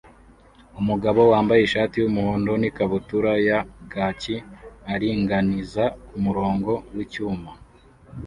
Umugabo 0.79 1.21
wambaye 1.31 1.61
ishati 1.63 1.95
yumuhondo 1.99 2.51
nikabutura 2.61 3.31
ya 3.47 3.59
khaki 3.93 4.35
aringaniza 4.93 5.83
kumurongo 6.09 6.73
wicyuma 6.95 7.51